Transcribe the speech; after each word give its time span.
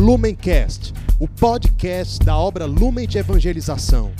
Lumencast, 0.00 0.94
o 1.18 1.28
podcast 1.28 2.24
da 2.24 2.34
obra 2.34 2.64
Lumen 2.64 3.06
de 3.06 3.18
Evangelização. 3.18 4.10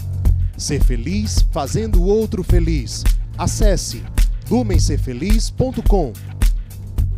Ser 0.54 0.84
feliz 0.84 1.41
fazendo 1.50 2.03
o 2.03 2.04
outro 2.04 2.45
feliz. 2.45 3.03
Acesse 3.39 4.05
lumencerfeliz.com. 4.51 6.13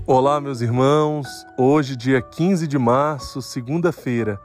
Olá, 0.07 0.41
meus 0.41 0.61
irmãos. 0.61 1.27
Hoje, 1.59 1.97
dia 1.97 2.23
15 2.23 2.69
de 2.69 2.79
março, 2.79 3.43
segunda-feira, 3.43 4.39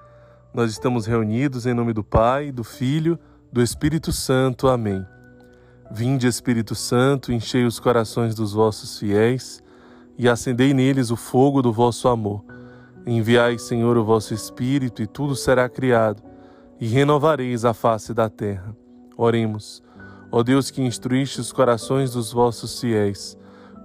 nós 0.51 0.71
estamos 0.71 1.05
reunidos 1.05 1.67
em 1.67 1.75
nome 1.75 1.93
do 1.93 2.03
Pai, 2.03 2.51
do 2.51 2.63
Filho, 2.63 3.19
do 3.53 3.61
Espírito 3.61 4.11
Santo. 4.11 4.67
Amém. 4.67 5.05
Vinde, 5.91 6.25
Espírito 6.25 6.73
Santo, 6.73 7.31
enchei 7.31 7.65
os 7.65 7.79
corações 7.79 8.33
dos 8.33 8.53
vossos 8.53 8.97
fiéis 8.97 9.61
e 10.17 10.27
acendei 10.27 10.73
neles 10.73 11.11
o 11.11 11.15
fogo 11.15 11.61
do 11.61 11.71
vosso 11.71 12.07
amor. 12.07 12.56
Enviai, 13.07 13.57
Senhor, 13.57 13.97
o 13.97 14.03
vosso 14.03 14.33
Espírito, 14.33 15.01
e 15.01 15.07
tudo 15.07 15.33
será 15.33 15.69
criado, 15.69 16.21
e 16.77 16.85
renovareis 16.87 17.63
a 17.63 17.73
face 17.73 18.13
da 18.13 18.29
terra. 18.29 18.75
Oremos. 19.15 19.81
Ó 20.29 20.43
Deus 20.43 20.69
que 20.69 20.81
instruíste 20.81 21.39
os 21.39 21.53
corações 21.53 22.11
dos 22.11 22.33
vossos 22.33 22.81
fiéis, 22.81 23.37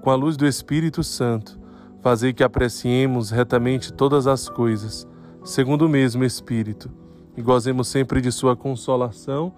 com 0.03 0.11
a 0.11 0.17
luz 0.17 0.37
do 0.37 0.45
Espírito 0.45 1.05
Santo, 1.05 1.57
fazei 2.01 2.33
que 2.33 2.43
apreciemos 2.43 3.31
retamente 3.31 3.93
todas 3.93 4.27
as 4.27 4.49
coisas, 4.49 5.07
segundo 5.45 5.87
o 5.87 5.89
mesmo 5.89 6.25
Espírito, 6.25 6.91
e 7.37 7.41
gozemos 7.41 7.87
sempre 7.87 8.21
de 8.21 8.33
Sua 8.33 8.57
consolação 8.57 9.55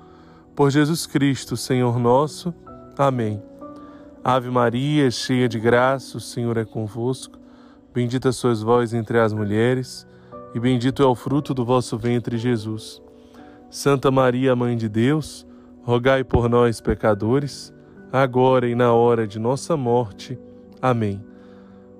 por 0.54 0.70
Jesus 0.70 1.06
Cristo, 1.06 1.56
Senhor 1.56 1.98
nosso. 1.98 2.52
Amém. 2.98 3.42
Ave 4.22 4.50
Maria, 4.50 5.10
cheia 5.10 5.48
de 5.48 5.58
graça, 5.58 6.18
o 6.18 6.20
Senhor 6.20 6.58
é 6.58 6.66
convosco. 6.66 7.38
Bendita 7.94 8.32
sois 8.32 8.60
vós 8.60 8.92
entre 8.92 9.20
as 9.20 9.32
mulheres, 9.32 10.04
e 10.52 10.58
bendito 10.58 11.00
é 11.00 11.06
o 11.06 11.14
fruto 11.14 11.54
do 11.54 11.64
vosso 11.64 11.96
ventre, 11.96 12.36
Jesus. 12.36 13.00
Santa 13.70 14.10
Maria, 14.10 14.56
Mãe 14.56 14.76
de 14.76 14.88
Deus, 14.88 15.46
rogai 15.80 16.24
por 16.24 16.48
nós, 16.48 16.80
pecadores, 16.80 17.72
agora 18.12 18.68
e 18.68 18.74
na 18.74 18.92
hora 18.92 19.28
de 19.28 19.38
nossa 19.38 19.76
morte. 19.76 20.36
Amém. 20.82 21.24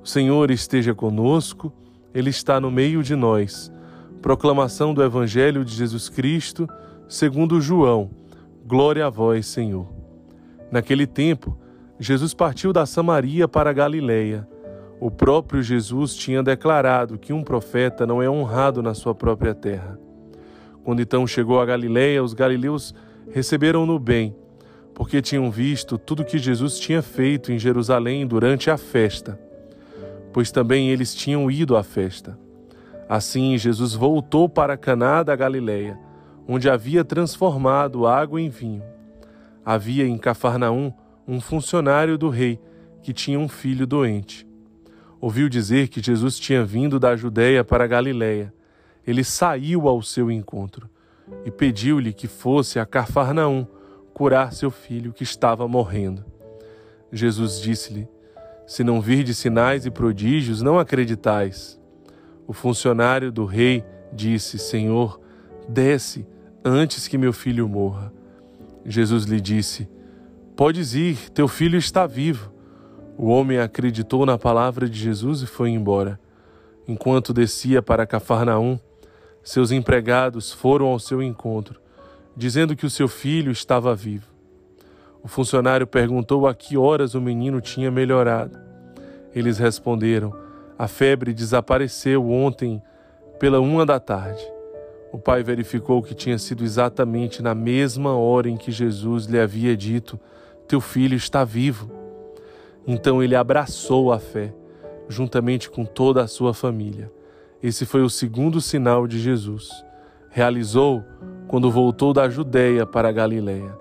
O 0.03 0.07
Senhor 0.07 0.51
esteja 0.51 0.93
conosco, 0.97 1.73
Ele 2.13 2.31
está 2.31 2.61
no 2.61 2.73
meio 2.73 3.01
de 3.01 3.15
nós. 3.15 3.73
Proclamação 4.21 4.93
do 4.93 5.01
Evangelho 5.01 5.65
de 5.65 5.77
Jesus 5.77 6.09
Cristo, 6.09 6.69
segundo 7.07 7.61
João. 7.61 8.11
Glória 8.67 9.07
a 9.07 9.11
vós, 9.11 9.47
Senhor. 9.47 9.87
Naquele 10.73 11.07
tempo, 11.07 11.57
Jesus 12.01 12.35
partiu 12.35 12.73
da 12.73 12.85
Samaria 12.85 13.47
para 13.47 13.71
a 13.71 13.73
Galiléia. 13.73 14.49
O 15.01 15.11
próprio 15.11 15.63
Jesus 15.63 16.15
tinha 16.15 16.43
declarado 16.43 17.19
que 17.19 17.33
um 17.33 17.43
profeta 17.43 18.07
não 18.07 18.23
é 18.23 18.29
honrado 18.29 18.83
na 18.83 18.95
sua 18.95 19.15
própria 19.15 19.55
terra. 19.55 19.99
Quando 20.83 21.01
então 21.01 21.27
chegou 21.27 21.61
a 21.61 21.67
Galiléia, 21.67 22.23
os 22.23 22.35
galileus 22.35 22.95
receberam-no 23.31 23.99
bem, 23.99 24.35
porque 24.95 25.21
tinham 25.21 25.51
visto 25.51 25.99
tudo 25.99 26.25
que 26.25 26.39
Jesus 26.39 26.79
tinha 26.79 27.03
feito 27.03 27.51
em 27.51 27.59
Jerusalém 27.59 28.27
durante 28.27 28.71
a 28.71 28.77
festa, 28.77 29.39
pois 30.33 30.51
também 30.51 30.91
eles 30.91 31.15
tinham 31.15 31.51
ido 31.51 31.77
à 31.77 31.83
festa. 31.83 32.39
Assim, 33.09 33.57
Jesus 33.59 33.95
voltou 33.95 34.49
para 34.49 34.77
Caná 34.77 35.23
da 35.23 35.35
Galiléia 35.35 35.99
onde 36.47 36.69
havia 36.69 37.05
transformado 37.05 38.07
água 38.07 38.41
em 38.41 38.49
vinho. 38.49 38.83
Havia 39.65 40.07
em 40.07 40.19
Cafarnaum 40.19 40.93
um 41.27 41.41
funcionário 41.41 42.19
do 42.19 42.29
rei 42.29 42.61
que 43.03 43.13
tinha 43.13 43.39
um 43.39 43.49
filho 43.49 43.87
doente. 43.87 44.47
Ouviu 45.21 45.49
dizer 45.49 45.89
que 45.89 46.03
Jesus 46.03 46.39
tinha 46.39 46.65
vindo 46.65 46.99
da 46.99 47.17
Judéia 47.17 47.65
para 47.65 47.85
a 47.85 47.87
Galiléia. 47.87 48.53
Ele 49.07 49.25
saiu 49.25 49.89
ao 49.89 50.03
seu 50.03 50.31
encontro 50.31 50.89
e 51.45 51.51
pediu-lhe 51.51 52.13
que 52.13 52.29
fosse 52.29 52.79
a 52.79 52.87
Cafarnaum 52.87 53.67
curar 54.13 54.53
seu 54.53 54.71
filho 54.71 55.13
que 55.13 55.23
estava 55.23 55.67
morrendo. 55.67 56.25
Jesus 57.13 57.61
disse-lhe: 57.61 58.09
Se 58.67 58.85
não 58.85 59.01
virdes 59.01 59.39
sinais 59.39 59.87
e 59.87 59.91
prodígios, 59.91 60.63
não 60.63 60.79
acreditais. 60.79 61.81
O 62.47 62.53
funcionário 62.53 63.33
do 63.33 63.45
rei 63.45 63.85
disse: 64.13 64.59
Senhor, 64.59 65.21
desce 65.69 66.27
antes 66.65 67.09
que 67.09 67.19
meu 67.19 67.33
filho 67.33 67.69
morra. 67.69 68.13
Jesus 68.85 69.25
lhe 69.25 69.41
disse: 69.41 69.89
Podes 70.57 70.95
ir, 70.95 71.31
teu 71.31 71.49
filho 71.49 71.79
está 71.79 72.07
vivo. 72.07 72.54
O 73.17 73.29
homem 73.29 73.59
acreditou 73.59 74.27
na 74.27 74.37
palavra 74.37 74.89
de 74.89 74.99
Jesus 74.99 75.43
e 75.43 75.47
foi 75.47 75.71
embora. 75.71 76.19
Enquanto 76.87 77.33
descia 77.33 77.81
para 77.81 78.07
Cafarnaum, 78.07 78.79
seus 79.43 79.71
empregados 79.71 80.53
foram 80.53 80.87
ao 80.87 80.99
seu 80.99 81.23
encontro, 81.23 81.81
dizendo 82.37 82.75
que 82.75 82.85
o 82.85 82.91
seu 82.91 83.07
filho 83.07 83.53
estava 83.53 83.95
vivo. 83.95 84.27
O 85.23 85.29
funcionário 85.29 85.87
perguntou 85.87 86.47
a 86.47 86.55
que 86.55 86.77
horas 86.77 87.15
o 87.15 87.21
menino 87.21 87.61
tinha 87.61 87.91
melhorado. 87.91 88.59
Eles 89.35 89.59
responderam: 89.59 90.35
A 90.79 90.89
febre 90.89 91.33
desapareceu 91.33 92.29
ontem 92.29 92.83
pela 93.39 93.61
uma 93.61 93.87
da 93.87 94.01
tarde. 94.01 94.45
O 95.13 95.19
pai 95.19 95.43
verificou 95.45 96.03
que 96.03 96.15
tinha 96.15 96.37
sido 96.39 96.65
exatamente 96.65 97.41
na 97.41 97.55
mesma 97.55 98.17
hora 98.17 98.51
em 98.51 98.57
que 98.57 98.73
Jesus 98.73 99.27
lhe 99.27 99.39
havia 99.39 99.77
dito: 99.77 100.19
Teu 100.67 100.81
filho 100.81 101.17
está 101.17 101.45
vivo. 101.45 102.04
Então 102.87 103.23
ele 103.23 103.35
abraçou 103.35 104.13
a 104.13 104.19
fé, 104.19 104.55
juntamente 105.09 105.71
com 105.71 105.85
toda 105.85 106.23
a 106.23 106.27
sua 106.27 106.53
família. 106.53 107.11
Esse 107.63 107.87
foi 107.87 108.03
o 108.03 108.11
segundo 108.11 108.61
sinal 108.61 109.07
de 109.07 109.19
Jesus. 109.19 109.71
Realizou 110.31 111.03
quando 111.49 111.71
voltou 111.71 112.13
da 112.13 112.29
Judéia 112.29 112.85
para 112.85 113.09
a 113.09 113.13
Galiléia. 113.13 113.79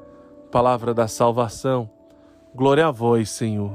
Palavra 0.52 0.94
da 0.94 1.08
salvação. 1.08 1.90
Glória 2.56 2.88
a 2.88 2.92
vós, 2.92 3.30
Senhor. 3.30 3.74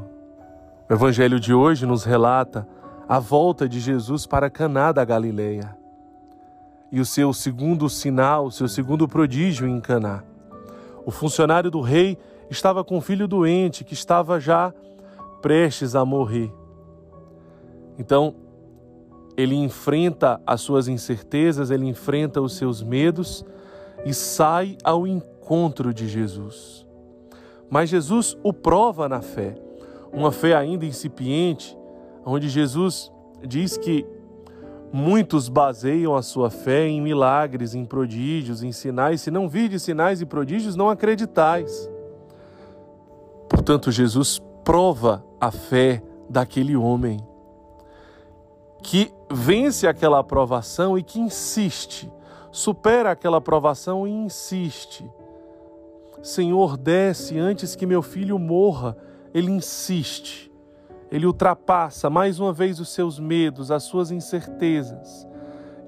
O 0.88 0.92
evangelho 0.92 1.38
de 1.38 1.52
hoje 1.52 1.84
nos 1.84 2.04
relata 2.04 2.66
a 3.08 3.18
volta 3.18 3.68
de 3.68 3.80
Jesus 3.80 4.26
para 4.26 4.48
Caná 4.48 4.92
da 4.92 5.04
Galileia 5.04 5.76
e 6.90 7.00
o 7.00 7.04
seu 7.04 7.32
segundo 7.32 7.88
sinal, 7.88 8.50
seu 8.50 8.68
segundo 8.68 9.06
prodígio 9.06 9.68
em 9.68 9.80
Caná. 9.80 10.22
O 11.04 11.10
funcionário 11.10 11.70
do 11.70 11.80
rei 11.80 12.18
estava 12.50 12.82
com 12.82 12.96
um 12.96 13.00
filho 13.00 13.28
doente 13.28 13.84
que 13.84 13.94
estava 13.94 14.40
já 14.40 14.72
prestes 15.40 15.94
a 15.94 16.04
morrer. 16.04 16.52
Então, 17.98 18.34
ele 19.36 19.54
enfrenta 19.54 20.40
as 20.46 20.60
suas 20.60 20.88
incertezas, 20.88 21.70
ele 21.70 21.86
enfrenta 21.86 22.40
os 22.40 22.56
seus 22.56 22.82
medos 22.82 23.44
e 24.04 24.12
sai 24.12 24.76
ao 24.82 25.06
encontro 25.06 25.92
de 25.94 26.08
Jesus. 26.08 26.86
Mas 27.70 27.90
Jesus 27.90 28.36
o 28.42 28.52
prova 28.52 29.08
na 29.08 29.20
fé, 29.20 29.54
uma 30.12 30.32
fé 30.32 30.54
ainda 30.54 30.84
incipiente, 30.84 31.76
onde 32.24 32.48
Jesus 32.48 33.12
diz 33.46 33.76
que 33.76 34.06
Muitos 34.90 35.50
baseiam 35.50 36.16
a 36.16 36.22
sua 36.22 36.48
fé 36.48 36.86
em 36.88 37.00
milagres, 37.00 37.74
em 37.74 37.84
prodígios, 37.84 38.62
em 38.62 38.72
sinais. 38.72 39.20
Se 39.20 39.30
não 39.30 39.48
virdes 39.48 39.82
sinais 39.82 40.22
e 40.22 40.26
prodígios, 40.26 40.74
não 40.74 40.88
acreditais. 40.88 41.90
Portanto, 43.50 43.92
Jesus 43.92 44.42
prova 44.68 45.24
a 45.40 45.50
fé 45.50 46.02
daquele 46.28 46.76
homem 46.76 47.26
que 48.82 49.10
vence 49.32 49.86
aquela 49.86 50.18
aprovação 50.18 50.98
e 50.98 51.02
que 51.02 51.18
insiste, 51.18 52.12
supera 52.52 53.10
aquela 53.10 53.38
aprovação 53.38 54.06
e 54.06 54.10
insiste. 54.10 55.10
Senhor, 56.22 56.76
desce 56.76 57.38
antes 57.38 57.74
que 57.74 57.86
meu 57.86 58.02
filho 58.02 58.38
morra. 58.38 58.94
Ele 59.32 59.50
insiste. 59.50 60.52
Ele 61.10 61.24
ultrapassa 61.24 62.10
mais 62.10 62.38
uma 62.38 62.52
vez 62.52 62.78
os 62.78 62.90
seus 62.90 63.18
medos, 63.18 63.70
as 63.70 63.84
suas 63.84 64.10
incertezas 64.10 65.26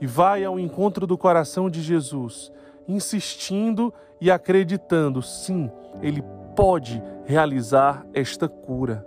e 0.01 0.07
vai 0.07 0.43
ao 0.43 0.59
encontro 0.59 1.07
do 1.07 1.19
coração 1.19 1.69
de 1.69 1.83
Jesus, 1.83 2.51
insistindo 2.89 3.93
e 4.19 4.31
acreditando, 4.31 5.21
sim, 5.21 5.71
ele 6.01 6.25
pode 6.61 7.03
realizar 7.25 8.07
esta 8.13 8.47
cura. 8.47 9.07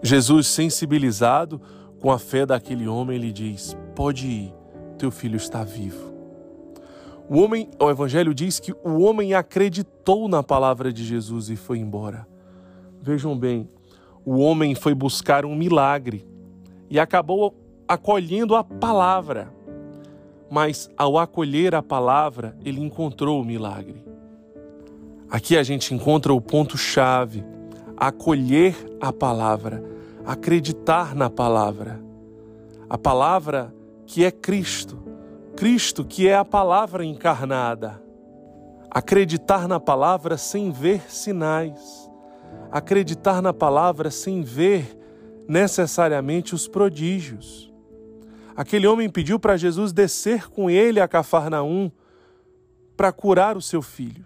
Jesus, 0.00 0.46
sensibilizado 0.46 1.60
com 1.98 2.08
a 2.08 2.20
fé 2.20 2.46
daquele 2.46 2.86
homem, 2.86 3.18
lhe 3.18 3.32
diz: 3.32 3.76
Pode 3.96 4.28
ir, 4.28 4.54
teu 4.96 5.10
filho 5.10 5.36
está 5.36 5.64
vivo. 5.64 6.14
O 7.28 7.40
homem, 7.40 7.68
o 7.80 7.90
evangelho 7.90 8.32
diz 8.32 8.60
que 8.60 8.72
o 8.84 9.00
homem 9.00 9.34
acreditou 9.34 10.28
na 10.28 10.40
palavra 10.40 10.92
de 10.92 11.04
Jesus 11.04 11.50
e 11.50 11.56
foi 11.56 11.78
embora. 11.78 12.28
Vejam 13.02 13.36
bem, 13.36 13.68
o 14.24 14.38
homem 14.38 14.76
foi 14.76 14.94
buscar 14.94 15.44
um 15.44 15.56
milagre 15.56 16.24
e 16.88 17.00
acabou 17.00 17.56
acolhendo 17.88 18.54
a 18.54 18.62
palavra. 18.62 19.52
Mas 20.48 20.88
ao 20.96 21.18
acolher 21.18 21.74
a 21.74 21.82
palavra, 21.82 22.56
ele 22.64 22.80
encontrou 22.80 23.42
o 23.42 23.44
milagre. 23.44 24.07
Aqui 25.30 25.56
a 25.56 25.62
gente 25.62 25.94
encontra 25.94 26.32
o 26.32 26.40
ponto-chave: 26.40 27.44
acolher 27.96 28.74
a 29.00 29.12
palavra, 29.12 29.84
acreditar 30.24 31.14
na 31.14 31.28
palavra. 31.28 32.00
A 32.88 32.96
palavra 32.96 33.74
que 34.06 34.24
é 34.24 34.30
Cristo, 34.30 34.98
Cristo, 35.54 36.04
que 36.04 36.26
é 36.26 36.34
a 36.34 36.44
palavra 36.44 37.04
encarnada. 37.04 38.02
Acreditar 38.90 39.68
na 39.68 39.78
palavra 39.78 40.38
sem 40.38 40.70
ver 40.70 41.10
sinais. 41.10 42.10
Acreditar 42.72 43.42
na 43.42 43.52
palavra 43.52 44.10
sem 44.10 44.42
ver 44.42 44.98
necessariamente 45.46 46.54
os 46.54 46.66
prodígios. 46.66 47.70
Aquele 48.56 48.86
homem 48.86 49.10
pediu 49.10 49.38
para 49.38 49.58
Jesus 49.58 49.92
descer 49.92 50.48
com 50.48 50.70
ele 50.70 51.00
a 51.00 51.06
Cafarnaum 51.06 51.90
para 52.96 53.12
curar 53.12 53.56
o 53.56 53.62
seu 53.62 53.82
filho. 53.82 54.24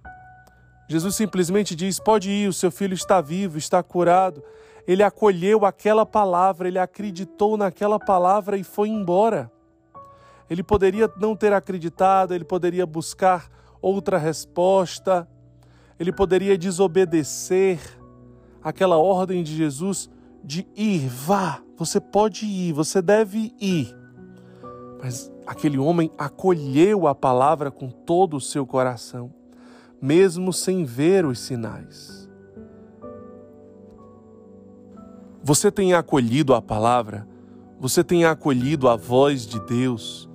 Jesus 0.88 1.14
simplesmente 1.14 1.75
diz: 1.75 1.99
Pode 1.99 2.31
ir, 2.31 2.49
o 2.49 2.52
seu 2.52 2.70
filho 2.70 2.94
está 2.94 3.20
vivo, 3.20 3.58
está 3.58 3.82
curado. 3.82 4.43
Ele 4.87 5.02
acolheu 5.02 5.64
aquela 5.64 6.05
palavra, 6.05 6.67
ele 6.69 6.79
acreditou 6.79 7.56
naquela 7.56 7.99
palavra 7.99 8.56
e 8.56 8.64
foi 8.64 8.88
embora. 8.88 9.50
Ele 10.50 10.62
poderia 10.62 11.11
não 11.19 11.37
ter 11.37 11.52
acreditado, 11.52 12.34
ele 12.34 12.44
poderia 12.44 12.84
buscar 12.84 13.49
outra 13.81 14.19
resposta, 14.19 15.26
ele 15.99 16.12
poderia 16.12 16.58
desobedecer 16.58 17.79
aquela 18.62 18.96
ordem 18.99 19.43
de 19.43 19.55
Jesus 19.55 20.11
de 20.44 20.67
ir, 20.76 21.08
vá, 21.08 21.62
você 21.76 22.00
pode 22.00 22.44
ir, 22.44 22.73
você 22.73 23.00
deve 23.00 23.55
ir. 23.61 23.96
Mas 25.00 25.32
aquele 25.46 25.79
homem 25.79 26.11
acolheu 26.19 27.06
a 27.06 27.14
palavra 27.14 27.70
com 27.70 27.88
todo 27.88 28.37
o 28.37 28.40
seu 28.40 28.67
coração, 28.67 29.32
mesmo 30.03 30.53
sem 30.53 30.85
ver 30.85 31.25
os 31.25 31.39
sinais. 31.39 32.29
Você 35.45 35.71
tem 35.71 35.95
acolhido 35.95 36.55
a 36.55 36.61
palavra? 36.61 37.29
Você 37.79 38.03
tem 38.03 38.25
acolhido 38.25 38.89
a 38.89 38.97
voz 38.97 39.47
de 39.47 39.61
Deus? 39.61 40.29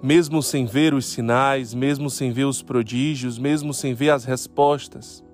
Mesmo 0.00 0.40
sem 0.40 0.66
ver 0.66 0.94
os 0.94 1.06
sinais, 1.06 1.74
mesmo 1.74 2.08
sem 2.08 2.30
ver 2.30 2.44
os 2.44 2.62
prodígios, 2.62 3.38
mesmo 3.38 3.74
sem 3.74 3.92
ver 3.92 4.10
as 4.10 4.24
respostas. 4.24 5.24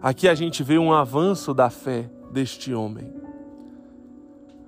Aqui 0.00 0.28
a 0.28 0.34
gente 0.36 0.62
vê 0.62 0.78
um 0.78 0.92
avanço 0.92 1.52
da 1.52 1.70
fé 1.70 2.08
deste 2.32 2.72
homem. 2.72 3.21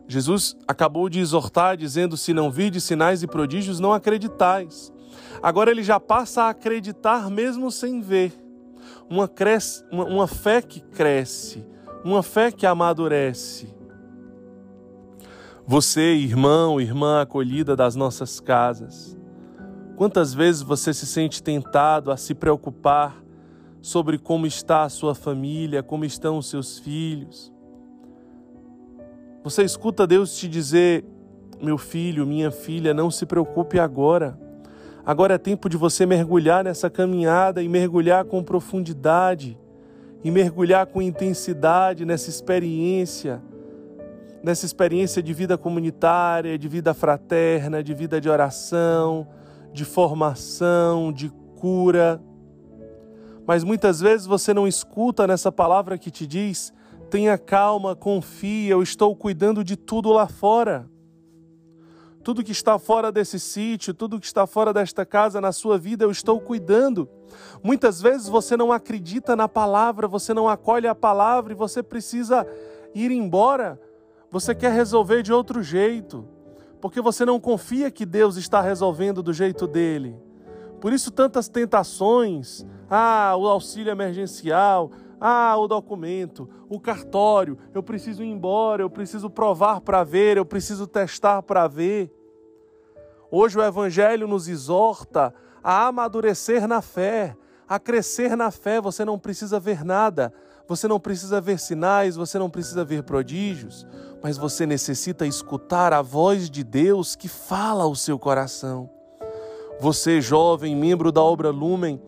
Jesus 0.06 0.56
acabou 0.68 1.08
de 1.08 1.20
exortar, 1.20 1.76
dizendo: 1.76 2.16
Se 2.16 2.34
não 2.34 2.50
virdes 2.50 2.84
sinais 2.84 3.22
e 3.22 3.26
prodígios, 3.26 3.80
não 3.80 3.92
acreditais. 3.92 4.92
Agora 5.42 5.70
ele 5.70 5.82
já 5.82 5.98
passa 5.98 6.44
a 6.44 6.48
acreditar 6.50 7.30
mesmo 7.30 7.70
sem 7.70 8.00
ver. 8.00 8.32
Uma, 9.08 9.28
cresce, 9.28 9.84
uma, 9.90 10.04
uma 10.04 10.26
fé 10.26 10.62
que 10.62 10.80
cresce, 10.80 11.64
uma 12.04 12.22
fé 12.22 12.50
que 12.50 12.66
amadurece. 12.66 13.74
Você, 15.66 16.14
irmão, 16.14 16.78
irmã 16.78 17.22
acolhida 17.22 17.74
das 17.74 17.96
nossas 17.96 18.38
casas, 18.38 19.16
quantas 19.96 20.34
vezes 20.34 20.60
você 20.60 20.92
se 20.92 21.06
sente 21.06 21.42
tentado 21.42 22.10
a 22.10 22.16
se 22.18 22.34
preocupar 22.34 23.24
sobre 23.80 24.18
como 24.18 24.46
está 24.46 24.82
a 24.82 24.88
sua 24.90 25.14
família, 25.14 25.82
como 25.82 26.04
estão 26.04 26.36
os 26.36 26.50
seus 26.50 26.78
filhos? 26.78 27.53
Você 29.44 29.62
escuta 29.62 30.06
Deus 30.06 30.34
te 30.34 30.48
dizer: 30.48 31.04
meu 31.60 31.76
filho, 31.76 32.26
minha 32.26 32.50
filha, 32.50 32.94
não 32.94 33.10
se 33.10 33.26
preocupe 33.26 33.78
agora. 33.78 34.38
Agora 35.04 35.34
é 35.34 35.38
tempo 35.38 35.68
de 35.68 35.76
você 35.76 36.06
mergulhar 36.06 36.64
nessa 36.64 36.88
caminhada 36.88 37.62
e 37.62 37.68
mergulhar 37.68 38.24
com 38.24 38.42
profundidade 38.42 39.58
e 40.24 40.30
mergulhar 40.30 40.86
com 40.86 41.02
intensidade 41.02 42.06
nessa 42.06 42.30
experiência, 42.30 43.42
nessa 44.42 44.64
experiência 44.64 45.22
de 45.22 45.34
vida 45.34 45.58
comunitária, 45.58 46.58
de 46.58 46.66
vida 46.66 46.94
fraterna, 46.94 47.82
de 47.82 47.92
vida 47.92 48.18
de 48.18 48.30
oração, 48.30 49.28
de 49.74 49.84
formação, 49.84 51.12
de 51.12 51.28
cura. 51.60 52.18
Mas 53.46 53.62
muitas 53.62 54.00
vezes 54.00 54.26
você 54.26 54.54
não 54.54 54.66
escuta 54.66 55.26
nessa 55.26 55.52
palavra 55.52 55.98
que 55.98 56.10
te 56.10 56.26
diz: 56.26 56.72
tenha 57.14 57.38
calma, 57.38 57.94
confia, 57.94 58.72
eu 58.72 58.82
estou 58.82 59.14
cuidando 59.14 59.62
de 59.62 59.76
tudo 59.76 60.10
lá 60.10 60.26
fora. 60.26 60.90
Tudo 62.24 62.42
que 62.42 62.50
está 62.50 62.76
fora 62.76 63.12
desse 63.12 63.38
sítio, 63.38 63.94
tudo 63.94 64.18
que 64.18 64.26
está 64.26 64.48
fora 64.48 64.72
desta 64.72 65.06
casa 65.06 65.40
na 65.40 65.52
sua 65.52 65.78
vida, 65.78 66.04
eu 66.04 66.10
estou 66.10 66.40
cuidando. 66.40 67.08
Muitas 67.62 68.02
vezes 68.02 68.26
você 68.26 68.56
não 68.56 68.72
acredita 68.72 69.36
na 69.36 69.48
palavra, 69.48 70.08
você 70.08 70.34
não 70.34 70.48
acolhe 70.48 70.88
a 70.88 70.94
palavra 70.94 71.52
e 71.52 71.56
você 71.56 71.84
precisa 71.84 72.44
ir 72.92 73.12
embora. 73.12 73.80
Você 74.28 74.52
quer 74.52 74.72
resolver 74.72 75.22
de 75.22 75.32
outro 75.32 75.62
jeito, 75.62 76.26
porque 76.80 77.00
você 77.00 77.24
não 77.24 77.38
confia 77.38 77.92
que 77.92 78.04
Deus 78.04 78.36
está 78.36 78.60
resolvendo 78.60 79.22
do 79.22 79.32
jeito 79.32 79.68
dele. 79.68 80.18
Por 80.80 80.92
isso, 80.92 81.12
tantas 81.12 81.48
tentações. 81.48 82.66
Ah, 82.90 83.36
o 83.38 83.46
auxílio 83.46 83.92
emergencial. 83.92 84.90
Ah, 85.20 85.56
o 85.56 85.66
documento, 85.66 86.48
o 86.68 86.80
cartório, 86.80 87.58
eu 87.72 87.82
preciso 87.82 88.22
ir 88.22 88.28
embora, 88.28 88.82
eu 88.82 88.90
preciso 88.90 89.30
provar 89.30 89.80
para 89.80 90.04
ver, 90.04 90.36
eu 90.36 90.44
preciso 90.44 90.86
testar 90.86 91.42
para 91.42 91.66
ver. 91.66 92.12
Hoje 93.30 93.58
o 93.58 93.62
Evangelho 93.62 94.28
nos 94.28 94.48
exorta 94.48 95.34
a 95.62 95.86
amadurecer 95.86 96.68
na 96.68 96.82
fé, 96.82 97.36
a 97.68 97.78
crescer 97.78 98.36
na 98.36 98.50
fé. 98.50 98.80
Você 98.80 99.04
não 99.04 99.18
precisa 99.18 99.58
ver 99.58 99.84
nada, 99.84 100.32
você 100.68 100.86
não 100.86 101.00
precisa 101.00 101.40
ver 101.40 101.58
sinais, 101.58 102.16
você 102.16 102.38
não 102.38 102.50
precisa 102.50 102.84
ver 102.84 103.02
prodígios, 103.02 103.86
mas 104.22 104.36
você 104.38 104.66
necessita 104.66 105.26
escutar 105.26 105.92
a 105.92 106.02
voz 106.02 106.48
de 106.48 106.62
Deus 106.62 107.16
que 107.16 107.28
fala 107.28 107.84
ao 107.84 107.94
seu 107.94 108.18
coração. 108.18 108.88
Você, 109.80 110.20
jovem, 110.20 110.76
membro 110.76 111.10
da 111.10 111.22
obra 111.22 111.50
Lumen, 111.50 112.00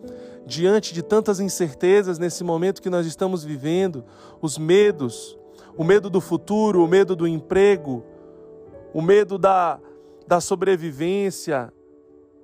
diante 0.47 0.93
de 0.93 1.03
tantas 1.03 1.41
incertezas 1.41 2.17
nesse 2.17 2.41
momento 2.41 2.81
que 2.81 2.89
nós 2.89 3.05
estamos 3.05 3.43
vivendo, 3.43 4.05
os 4.41 4.57
medos, 4.57 5.37
o 5.75 5.83
medo 5.83 6.09
do 6.09 6.21
futuro, 6.21 6.81
o 6.81 6.87
medo 6.87 7.17
do 7.17 7.27
emprego, 7.27 8.01
o 8.93 9.01
medo 9.01 9.37
da, 9.37 9.77
da 10.25 10.39
sobrevivência, 10.39 11.71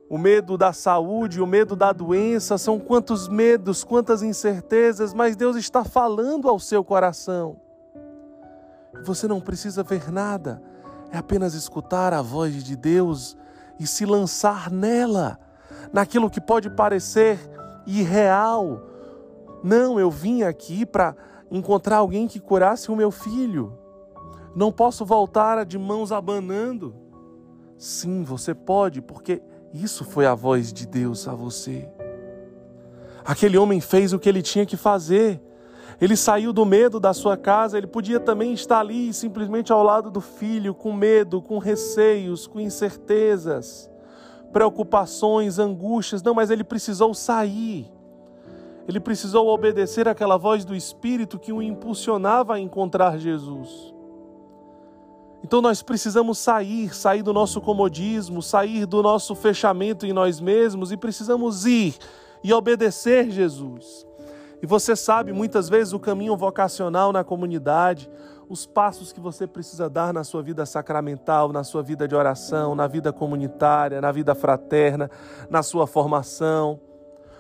o 0.10 0.18
medo 0.18 0.58
da 0.58 0.74
saúde, 0.74 1.42
o 1.42 1.48
medo 1.48 1.78
da 1.78 1.94
doença, 1.94 2.58
são 2.58 2.78
quantos 2.78 3.30
medos, 3.30 3.86
quantas 3.86 4.22
incertezas, 4.22 5.14
mas 5.14 5.38
Deus 5.38 5.56
está 5.56 5.86
falando 5.86 6.50
ao 6.50 6.60
seu 6.60 6.84
coração. 6.84 7.56
Você 9.06 9.30
não 9.30 9.40
precisa 9.40 9.82
ver 9.82 10.12
nada, 10.12 10.62
é 11.10 11.18
apenas 11.18 11.54
escutar 11.54 12.14
a 12.14 12.22
voz 12.22 12.66
de 12.66 12.76
Deus 12.76 13.38
e 13.80 13.88
se 13.88 14.06
lançar 14.06 14.70
nela, 14.70 15.40
naquilo 15.94 16.30
que 16.30 16.42
pode 16.42 16.70
parecer 16.70 17.40
irreal. 17.86 18.82
Não, 19.64 20.00
eu 20.00 20.10
vim 20.10 20.44
aqui 20.44 20.86
para 20.86 21.16
encontrar 21.50 21.98
alguém 21.98 22.28
que 22.28 22.40
curasse 22.40 22.92
o 22.92 22.96
meu 22.96 23.12
filho. 23.12 23.78
Não 24.56 24.72
posso 24.72 25.06
voltar 25.06 25.66
de 25.66 25.78
mãos 25.78 26.12
abanando. 26.12 26.96
Sim, 27.78 28.24
você 28.24 28.54
pode, 28.54 29.02
porque 29.02 29.42
isso 29.74 30.04
foi 30.04 30.26
a 30.26 30.36
voz 30.36 30.72
de 30.72 30.88
Deus 30.88 31.28
a 31.28 31.34
você. 31.34 31.90
Aquele 33.26 33.58
homem 33.58 33.80
fez 33.80 34.14
o 34.14 34.20
que 34.20 34.30
ele 34.30 34.42
tinha 34.42 34.66
que 34.66 34.78
fazer. 34.78 35.42
Ele 36.02 36.16
saiu 36.16 36.52
do 36.52 36.66
medo 36.66 37.00
da 37.00 37.14
sua 37.14 37.38
casa, 37.38 37.78
ele 37.78 37.88
podia 37.88 38.20
também 38.20 38.54
estar 38.54 38.80
ali 38.80 39.14
simplesmente 39.14 39.72
ao 39.72 39.84
lado 39.84 40.12
do 40.12 40.20
filho, 40.20 40.74
com 40.74 40.92
medo, 40.92 41.42
com 41.42 41.58
receios, 41.58 42.48
com 42.48 42.60
incertezas 42.60 43.93
preocupações, 44.54 45.60
angústias. 45.60 46.24
Não, 46.24 46.34
mas 46.34 46.50
ele 46.50 46.64
precisou 46.64 47.14
sair. 47.14 47.92
Ele 48.88 49.00
precisou 49.00 49.48
obedecer 49.48 50.08
àquela 50.08 50.38
voz 50.38 50.64
do 50.64 50.76
Espírito 50.76 51.40
que 51.40 51.52
o 51.52 51.62
impulsionava 51.62 52.56
a 52.56 52.60
encontrar 52.60 53.18
Jesus. 53.18 53.94
Então 55.44 55.62
nós 55.62 55.82
precisamos 55.82 56.38
sair, 56.38 56.96
sair 56.96 57.22
do 57.22 57.34
nosso 57.34 57.60
comodismo, 57.60 58.42
sair 58.42 58.86
do 58.86 59.02
nosso 59.02 59.36
fechamento 59.36 60.06
em 60.06 60.14
nós 60.14 60.40
mesmos 60.40 60.92
e 60.92 60.98
precisamos 60.98 61.66
ir 61.66 61.96
e 62.42 62.54
obedecer 62.54 63.30
Jesus. 63.30 64.06
E 64.62 64.66
você 64.66 64.96
sabe, 64.96 65.34
muitas 65.34 65.68
vezes 65.68 65.92
o 65.92 66.00
caminho 66.00 66.38
vocacional 66.38 67.12
na 67.12 67.24
comunidade, 67.24 68.10
os 68.54 68.68
passos 68.68 69.12
que 69.12 69.20
você 69.20 69.48
precisa 69.48 69.90
dar 69.90 70.14
na 70.14 70.24
sua 70.24 70.44
vida 70.44 70.64
sacramental, 70.64 71.52
na 71.52 71.64
sua 71.64 71.82
vida 71.82 72.08
de 72.08 72.14
oração, 72.14 72.76
na 72.76 72.86
vida 72.86 73.12
comunitária, 73.12 74.00
na 74.00 74.12
vida 74.12 74.36
fraterna, 74.36 75.10
na 75.50 75.64
sua 75.64 75.88
formação, 75.88 76.80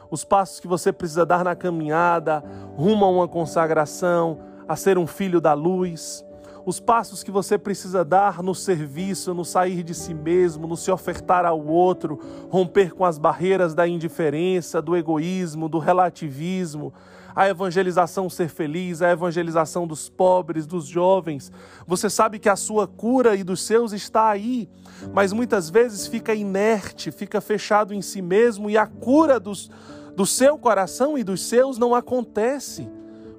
os 0.10 0.26
passos 0.26 0.60
que 0.60 0.68
você 0.68 0.92
precisa 0.92 1.24
dar 1.24 1.44
na 1.44 1.56
caminhada 1.56 2.44
rumo 2.76 3.06
a 3.06 3.10
uma 3.12 3.28
consagração, 3.28 4.40
a 4.68 4.76
ser 4.76 4.98
um 4.98 5.06
filho 5.06 5.40
da 5.40 5.54
luz, 5.54 6.26
os 6.66 6.80
passos 6.80 7.24
que 7.24 7.32
você 7.32 7.58
precisa 7.58 8.06
dar 8.06 8.42
no 8.42 8.56
serviço, 8.56 9.34
no 9.34 9.44
sair 9.44 9.84
de 9.84 9.94
si 9.94 10.14
mesmo, 10.14 10.68
no 10.68 10.78
se 10.78 10.90
ofertar 10.90 11.46
ao 11.46 11.66
outro, 11.66 12.20
romper 12.50 12.94
com 12.94 13.04
as 13.04 13.18
barreiras 13.18 13.74
da 13.74 13.88
indiferença, 13.88 14.82
do 14.82 14.96
egoísmo, 14.96 15.68
do 15.68 15.80
relativismo, 15.80 16.94
a 17.36 17.50
evangelização 17.50 18.30
ser 18.30 18.48
feliz, 18.48 19.02
a 19.02 19.12
evangelização 19.12 19.88
dos 19.88 20.08
pobres, 20.08 20.66
dos 20.66 20.86
jovens. 20.86 21.52
Você 21.86 22.10
sabe 22.10 22.40
que 22.40 22.48
a 22.48 22.56
sua 22.56 22.88
cura 22.88 23.36
e 23.36 23.44
dos 23.44 23.62
seus 23.62 23.92
está 23.92 24.30
aí, 24.30 24.70
mas 25.12 25.34
muitas 25.34 25.70
vezes 25.70 26.08
fica 26.08 26.34
inerte, 26.34 27.12
fica 27.12 27.42
fechado 27.42 27.94
em 27.94 28.02
si 28.02 28.22
mesmo 28.22 28.70
e 28.70 28.78
a 28.78 28.86
cura 28.86 29.40
dos, 29.40 29.70
do 30.16 30.26
seu 30.26 30.58
coração 30.58 31.18
e 31.18 31.24
dos 31.24 31.42
seus 31.42 31.78
não 31.78 31.96
acontece, 31.96 32.88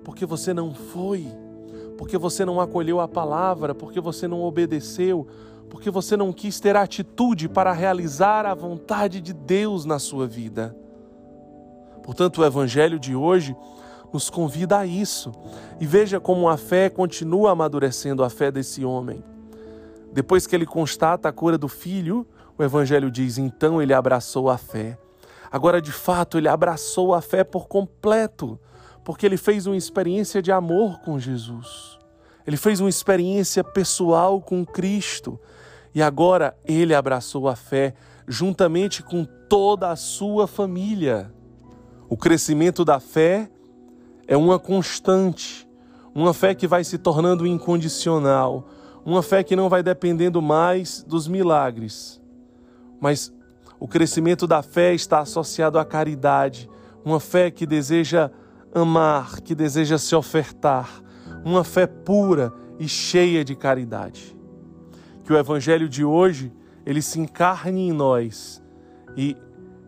porque 0.02 0.26
você 0.26 0.52
não 0.52 0.74
foi 0.74 1.43
porque 1.96 2.18
você 2.18 2.44
não 2.44 2.60
acolheu 2.60 3.00
a 3.00 3.08
palavra, 3.08 3.74
porque 3.74 4.00
você 4.00 4.26
não 4.26 4.42
obedeceu, 4.42 5.26
porque 5.68 5.90
você 5.90 6.16
não 6.16 6.32
quis 6.32 6.60
ter 6.60 6.76
atitude 6.76 7.48
para 7.48 7.72
realizar 7.72 8.46
a 8.46 8.54
vontade 8.54 9.20
de 9.20 9.32
Deus 9.32 9.84
na 9.84 9.98
sua 9.98 10.26
vida. 10.26 10.76
Portanto, 12.02 12.40
o 12.40 12.44
Evangelho 12.44 12.98
de 12.98 13.16
hoje 13.16 13.56
nos 14.12 14.30
convida 14.30 14.78
a 14.78 14.86
isso. 14.86 15.32
E 15.80 15.86
veja 15.86 16.20
como 16.20 16.48
a 16.48 16.56
fé 16.56 16.88
continua 16.88 17.50
amadurecendo 17.50 18.22
a 18.22 18.30
fé 18.30 18.50
desse 18.50 18.84
homem. 18.84 19.24
Depois 20.12 20.46
que 20.46 20.54
ele 20.54 20.66
constata 20.66 21.28
a 21.28 21.32
cura 21.32 21.58
do 21.58 21.66
filho, 21.66 22.26
o 22.56 22.62
Evangelho 22.62 23.10
diz: 23.10 23.38
então 23.38 23.82
ele 23.82 23.92
abraçou 23.92 24.48
a 24.48 24.56
fé. 24.56 24.96
Agora, 25.50 25.80
de 25.80 25.92
fato, 25.92 26.38
ele 26.38 26.48
abraçou 26.48 27.14
a 27.14 27.20
fé 27.20 27.42
por 27.42 27.66
completo 27.66 28.58
porque 29.04 29.26
ele 29.26 29.36
fez 29.36 29.66
uma 29.66 29.76
experiência 29.76 30.40
de 30.40 30.50
amor 30.50 31.00
com 31.00 31.18
Jesus. 31.18 31.98
Ele 32.46 32.56
fez 32.56 32.80
uma 32.80 32.88
experiência 32.88 33.62
pessoal 33.62 34.40
com 34.40 34.64
Cristo. 34.64 35.38
E 35.94 36.02
agora 36.02 36.56
ele 36.64 36.94
abraçou 36.94 37.46
a 37.48 37.54
fé 37.54 37.94
juntamente 38.26 39.02
com 39.02 39.24
toda 39.48 39.90
a 39.90 39.96
sua 39.96 40.46
família. 40.46 41.32
O 42.08 42.16
crescimento 42.16 42.84
da 42.84 42.98
fé 42.98 43.50
é 44.26 44.36
uma 44.36 44.58
constante, 44.58 45.68
uma 46.14 46.32
fé 46.32 46.54
que 46.54 46.66
vai 46.66 46.82
se 46.82 46.96
tornando 46.96 47.46
incondicional, 47.46 48.66
uma 49.04 49.22
fé 49.22 49.44
que 49.44 49.54
não 49.54 49.68
vai 49.68 49.82
dependendo 49.82 50.40
mais 50.40 51.02
dos 51.02 51.28
milagres. 51.28 52.20
Mas 53.00 53.32
o 53.78 53.86
crescimento 53.86 54.46
da 54.46 54.62
fé 54.62 54.94
está 54.94 55.20
associado 55.20 55.78
à 55.78 55.84
caridade, 55.84 56.70
uma 57.04 57.20
fé 57.20 57.50
que 57.50 57.66
deseja 57.66 58.30
amar, 58.74 59.40
que 59.40 59.54
deseja 59.54 59.96
se 59.98 60.14
ofertar, 60.14 61.02
uma 61.44 61.62
fé 61.62 61.86
pura 61.86 62.52
e 62.78 62.88
cheia 62.88 63.44
de 63.44 63.54
caridade. 63.54 64.36
Que 65.22 65.32
o 65.32 65.38
evangelho 65.38 65.88
de 65.88 66.04
hoje 66.04 66.52
ele 66.84 67.00
se 67.00 67.18
encarne 67.18 67.88
em 67.88 67.92
nós 67.92 68.62
e 69.16 69.36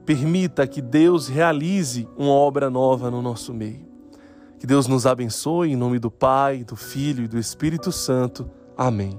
permita 0.04 0.66
que 0.66 0.80
Deus 0.80 1.28
realize 1.28 2.08
uma 2.16 2.30
obra 2.30 2.70
nova 2.70 3.10
no 3.10 3.20
nosso 3.20 3.52
meio. 3.52 3.84
Que 4.58 4.66
Deus 4.66 4.86
nos 4.86 5.04
abençoe 5.04 5.72
em 5.72 5.76
nome 5.76 5.98
do 5.98 6.10
Pai, 6.10 6.64
do 6.64 6.76
Filho 6.76 7.24
e 7.24 7.28
do 7.28 7.38
Espírito 7.38 7.92
Santo. 7.92 8.48
Amém. 8.76 9.18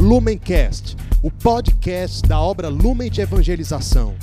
Lumencast, 0.00 0.96
o 1.22 1.30
podcast 1.30 2.22
da 2.22 2.40
obra 2.40 2.68
Lumen 2.68 3.10
de 3.10 3.20
Evangelização. 3.20 4.14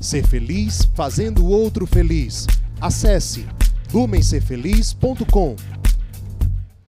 Ser 0.00 0.26
feliz 0.26 0.88
fazendo 0.94 1.44
o 1.44 1.48
outro 1.48 1.86
feliz. 1.86 2.46
Acesse 2.80 3.46
lumencerfeliz.com 3.92 5.81